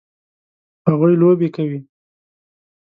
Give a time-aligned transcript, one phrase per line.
[0.89, 1.79] هغوی لوبې کوي